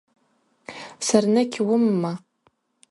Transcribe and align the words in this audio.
Сарныкь 1.07 1.57
уымма? 1.63 2.13